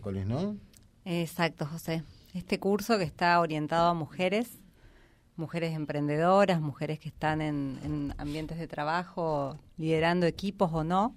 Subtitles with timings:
[0.00, 0.56] miércoles, ¿no?
[1.04, 2.02] Exacto, José.
[2.34, 4.58] Este curso que está orientado a mujeres,
[5.36, 11.16] mujeres emprendedoras, mujeres que están en, en ambientes de trabajo, liderando equipos o no,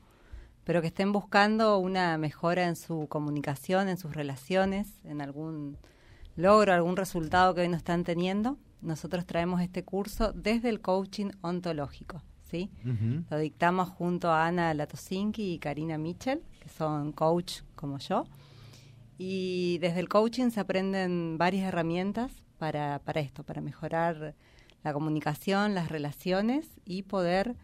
[0.63, 5.77] pero que estén buscando una mejora en su comunicación, en sus relaciones, en algún
[6.35, 8.57] logro, algún resultado que hoy no están teniendo.
[8.81, 12.21] Nosotros traemos este curso desde el coaching ontológico.
[12.49, 12.69] ¿sí?
[13.29, 18.25] Lo dictamos junto a Ana Latosinki y Karina Mitchell, que son coach como yo.
[19.17, 24.35] Y desde el coaching se aprenden varias herramientas para, para esto, para mejorar
[24.83, 27.55] la comunicación, las relaciones y poder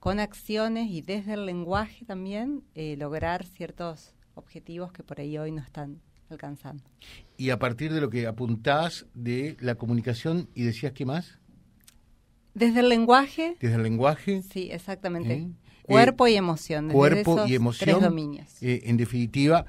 [0.00, 5.52] con acciones y desde el lenguaje también eh, lograr ciertos objetivos que por ahí hoy
[5.52, 6.84] no están alcanzando.
[7.36, 11.38] Y a partir de lo que apuntás de la comunicación y decías qué más?
[12.54, 13.56] Desde el lenguaje.
[13.60, 14.42] Desde el lenguaje.
[14.42, 15.34] Sí, exactamente.
[15.34, 15.50] ¿Eh?
[15.82, 16.88] Cuerpo y emoción.
[16.90, 17.90] Cuerpo y emoción.
[17.90, 18.62] Tres dominios.
[18.62, 19.66] Eh, en definitiva,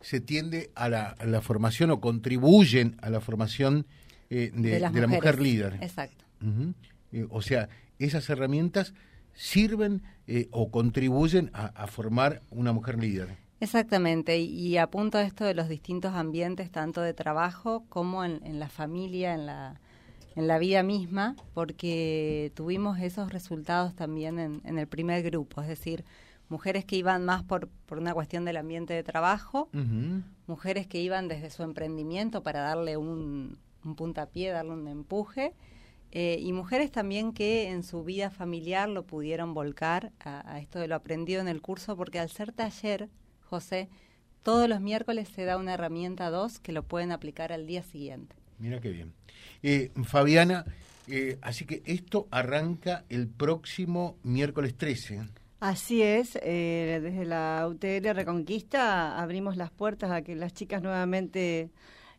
[0.00, 3.86] se tiende a la, formación o contribuyen a la formación
[4.28, 5.78] de, la mujer líder.
[5.80, 6.24] Exacto.
[7.30, 7.68] o sea,
[7.98, 8.94] esas herramientas
[9.38, 13.36] sirven eh, o contribuyen a, formar una mujer líder.
[13.60, 18.68] Exactamente, y, apunto a esto de los distintos ambientes, tanto de trabajo como en, la
[18.68, 19.80] familia, en la,
[20.36, 26.04] en la vida misma, porque tuvimos esos resultados también en, el primer grupo, es decir,
[26.48, 29.68] mujeres que iban más por, por una cuestión del ambiente de trabajo,
[30.46, 35.54] mujeres que iban desde su emprendimiento para darle un, un puntapié, darle un empuje,
[36.10, 40.88] eh, y mujeres también que en su vida familiar lo pudieron volcar a, esto de
[40.88, 43.08] lo aprendido en el curso, porque al ser taller,
[43.42, 43.88] José,
[44.42, 48.34] todos los miércoles se da una herramienta 2 que lo pueden aplicar al día siguiente.
[48.58, 49.12] Mira qué bien.
[49.62, 50.64] Eh, Fabiana,
[51.08, 55.26] eh, así que esto arranca el próximo miércoles 13.
[55.60, 61.70] Así es, desde la UTL Reconquista abrimos las puertas a que las chicas nuevamente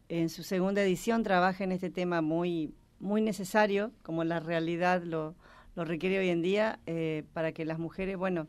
[0.10, 5.36] en su segunda edición trabajen este tema muy muy necesario, como la realidad lo,
[5.76, 8.48] lo requiere hoy en día, eh, para que las mujeres, bueno,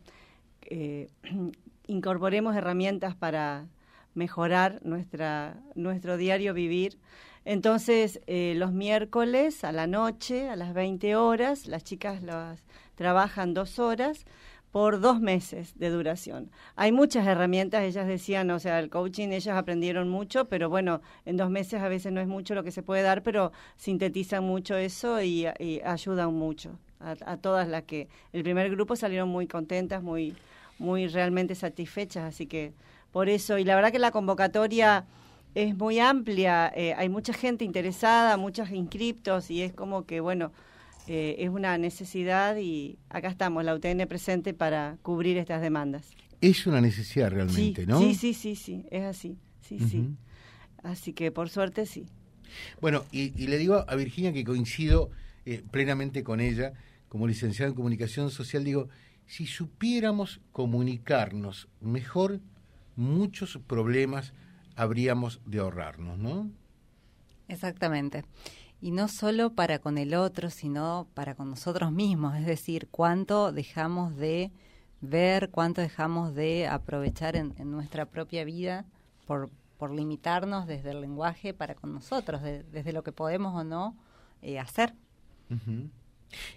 [0.62, 1.08] eh,
[1.86, 3.66] incorporemos herramientas para
[4.14, 6.98] mejorar nuestra, nuestro diario vivir.
[7.44, 12.62] Entonces, eh, los miércoles a la noche, a las 20 horas, las chicas las
[12.96, 14.26] trabajan dos horas
[14.72, 16.50] por dos meses de duración.
[16.76, 21.36] Hay muchas herramientas, ellas decían, o sea, el coaching, ellas aprendieron mucho, pero bueno, en
[21.36, 24.76] dos meses a veces no es mucho lo que se puede dar, pero sintetizan mucho
[24.76, 25.46] eso y,
[25.84, 30.36] ayudan mucho a, todas las que, el primer grupo salieron muy contentas, muy,
[30.78, 32.72] muy realmente satisfechas, así que
[33.10, 35.04] por eso, y la verdad que la convocatoria
[35.56, 40.52] es muy amplia, eh, hay mucha gente interesada, muchos inscriptos y es como que, bueno,
[41.12, 46.06] eh, es una necesidad y acá estamos, la UTN presente para cubrir estas demandas.
[46.40, 47.98] Es una necesidad realmente, ¿no?
[47.98, 50.14] Sí, sí, sí, sí, es así, sí, sí.
[50.84, 52.06] Así que por suerte sí.
[52.80, 55.10] Bueno, y, le digo a Virginia que coincido
[55.46, 56.74] eh, plenamente con ella,
[57.08, 58.88] como licenciada en comunicación social, digo,
[59.26, 62.38] si supiéramos comunicarnos mejor,
[62.94, 64.32] muchos problemas
[64.76, 66.48] habríamos de ahorrarnos, ¿no?
[67.48, 68.22] Exactamente
[68.80, 73.52] y no solo para con el otro, sino para con nosotros mismos, es decir, cuánto
[73.52, 74.50] dejamos de
[75.00, 78.84] ver, cuánto dejamos de aprovechar en, nuestra propia vida
[79.26, 83.96] por, por limitarnos desde el lenguaje para con nosotros, desde lo que podemos o no
[84.42, 84.94] eh, hacer.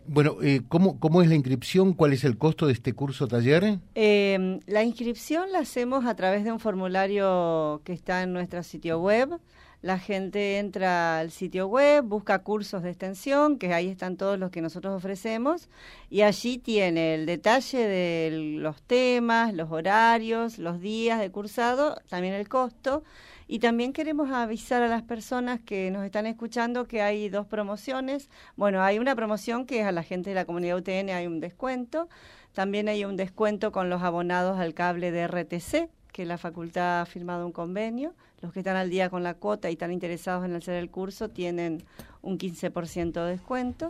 [0.08, 1.94] Bueno, eh, ¿cómo, ¿cómo es la inscripción?
[1.94, 3.80] ¿Cuál es el costo de este curso taller?
[3.96, 9.00] Eh, la inscripción la hacemos a través de un formulario que está en nuestro sitio
[9.00, 9.40] web
[9.84, 14.50] la gente entra al sitio web, busca cursos de extensión, que ahí están todos los
[14.50, 15.70] que nosotros ofrecemos,
[16.10, 18.30] y allí tiene el detalle de
[18.60, 23.04] los temas, los horarios, los días de cursado, también el costo.
[23.46, 28.30] Y también queremos avisar a las personas que nos están escuchando que hay dos promociones.
[28.56, 31.42] Bueno, hay una promoción que es a la gente de la comunidad UTN, hay un
[31.42, 32.08] descuento.
[32.54, 37.06] También hay un descuento con los abonados al cable de RTC, que la facultad ha
[37.06, 38.14] firmado un convenio.
[38.40, 41.30] Los que están al día con la cuota y están interesados en hacer el curso
[41.30, 41.84] tienen
[42.22, 43.88] un 15% de descuento.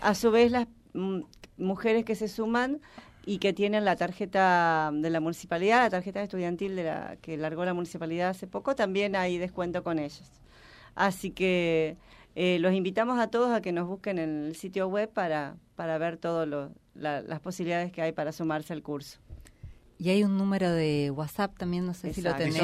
[0.00, 1.20] A su vez, las mm,
[1.58, 2.80] mujeres que se suman
[3.26, 7.64] y que tienen la tarjeta de la municipalidad, la tarjeta estudiantil de la que largó
[7.64, 10.32] la municipalidad hace poco, también hay descuento con ellos.
[10.94, 11.98] Así que
[12.34, 15.98] eh, los invitamos a todos a que nos busquen en el sitio web para, para
[15.98, 16.48] ver todas
[16.94, 19.18] las posibilidades que hay para sumarse al curso.
[19.98, 22.62] Y hay un número de WhatsApp también, no sé si lo tenés.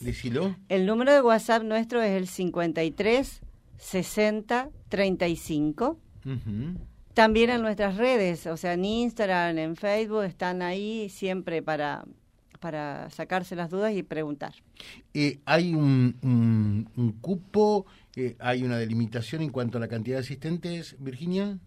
[0.00, 3.40] Decilo, El número de WhatsApp nuestro es el 53
[3.78, 5.98] 60 35.
[7.14, 12.04] También en nuestras redes, o sea, en Instagram, en Facebook, están ahí siempre para,
[12.60, 14.54] para sacarse las dudas y preguntar.
[15.14, 16.16] Eh, ¿Hay un,
[16.94, 17.86] un, cupo,
[18.16, 21.58] eh, hay una delimitación en cuanto a la cantidad de asistentes, Virginia?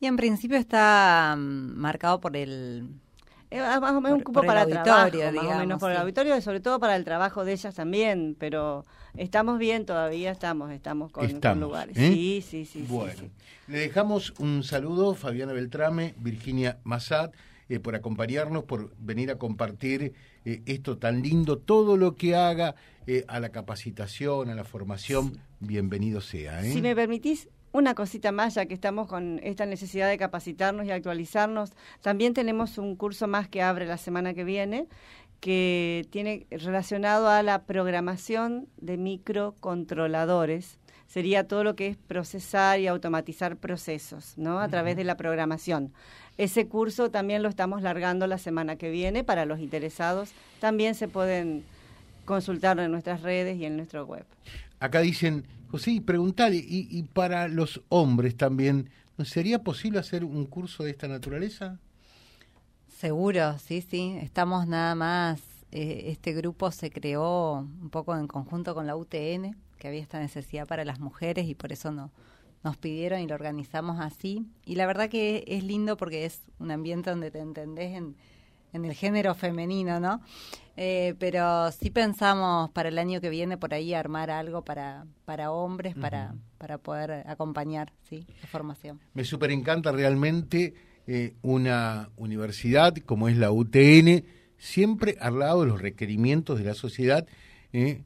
[0.00, 2.88] Y en principio está mm, marcado por el
[3.52, 5.90] es eh, más o menos un cupo para el auditorio, trabajo, más o menos por
[5.90, 10.72] el auditorio, sobre todo para el trabajo de ellas también, pero estamos bien todavía, estamos,
[10.72, 11.28] estamos con,
[11.60, 11.96] lugares.
[11.98, 12.12] ¿eh?
[12.12, 12.84] Sí, sí, sí.
[12.88, 13.28] Bueno,
[13.68, 17.30] le dejamos un saludo, Fabiana Beltrame, Virginia Massad,
[17.68, 20.14] eh, por acompañarnos, por venir a compartir
[20.44, 22.74] esto tan lindo, todo lo que haga
[23.28, 26.62] a la capacitación, a la formación, bienvenido sea.
[26.64, 30.90] Si me permitís, una cosita más, ya que estamos con esta necesidad de capacitarnos y
[30.90, 34.86] actualizarnos, también tenemos un curso más que abre la semana que viene,
[35.40, 40.78] que tiene relacionado a la programación de microcontroladores.
[41.08, 44.60] Sería todo lo que es procesar y automatizar procesos, ¿no?
[44.60, 45.92] A través de la programación.
[46.38, 50.30] Ese curso también lo estamos largando la semana que viene para los interesados.
[50.60, 51.64] También se pueden
[52.24, 54.24] consultarlo en nuestras redes y en nuestro web.
[54.80, 60.44] Acá dicen José, preguntar, y, y para los hombres también, ¿no sería posible hacer un
[60.46, 61.78] curso de esta naturaleza?
[63.02, 64.16] Seguro, sí, sí.
[64.20, 65.40] Estamos nada más,
[65.72, 70.20] eh, este grupo se creó un poco en conjunto con la UTN, que había esta
[70.20, 72.12] necesidad para las mujeres y por eso no,
[72.62, 74.46] nos pidieron y lo organizamos así.
[74.64, 78.14] Y la verdad que es lindo porque es un ambiente donde te entendés en,
[78.72, 80.20] en el género femenino, ¿no?
[80.76, 85.52] Eh, pero sí pensamos para el año que viene por ahí armar algo para, para
[85.52, 88.26] hombres, para, para poder acompañar ¿sí?
[88.40, 88.98] la formación.
[89.12, 90.72] Me súper encanta realmente
[91.06, 94.24] eh, una universidad como es la UTN,
[94.56, 97.26] siempre al lado de los requerimientos de la sociedad.
[97.72, 98.02] Eh,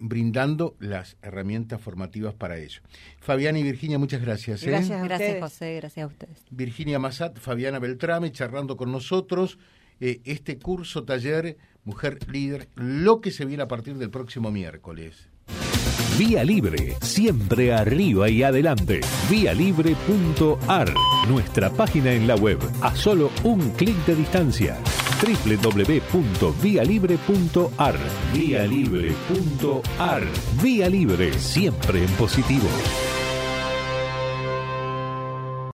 [0.00, 2.80] brindando las herramientas formativas para ello.
[3.20, 4.64] Fabiana y Virginia, muchas gracias.
[4.64, 6.44] Gracias, gracias José, gracias a ustedes.
[6.50, 9.56] Virginia Massat, Fabiana Beltrame, charlando con nosotros
[10.00, 15.28] este curso taller Mujer Líder, lo que se viene a partir del próximo miércoles.
[16.18, 19.00] Vía Libre, siempre arriba y adelante.
[19.30, 20.92] Vialibre.ar,
[21.28, 24.76] nuestra página en la web, a solo un clic de distancia.
[25.22, 27.96] www.vialibre.ar,
[28.34, 30.22] vialibre.ar.
[30.62, 32.68] Vía Libre, siempre en positivo.